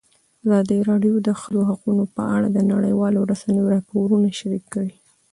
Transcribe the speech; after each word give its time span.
ازادي 0.45 0.77
راډیو 0.89 1.15
د 1.21 1.25
د 1.27 1.29
ښځو 1.41 1.61
حقونه 1.69 2.03
په 2.15 2.21
اړه 2.35 2.47
د 2.51 2.59
نړیوالو 2.71 3.27
رسنیو 3.31 3.71
راپورونه 3.75 4.27
شریک 4.39 4.65
کړي. 4.73 4.93